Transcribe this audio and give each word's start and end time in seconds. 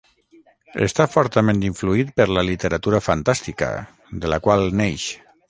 Està 0.85 1.05
fortament 1.15 1.61
influït 1.69 2.09
per 2.21 2.27
la 2.39 2.45
literatura 2.47 3.03
fantàstica, 3.09 3.71
de 4.25 4.35
la 4.35 4.43
qual 4.49 4.69
neix. 4.83 5.07